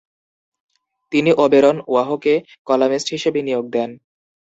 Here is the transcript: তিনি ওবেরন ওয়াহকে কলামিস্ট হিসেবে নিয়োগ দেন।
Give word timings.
তিনি 1.11 1.31
ওবেরন 1.43 1.77
ওয়াহকে 1.87 2.33
কলামিস্ট 2.67 3.07
হিসেবে 3.15 3.39
নিয়োগ 3.47 3.65
দেন। 3.75 3.89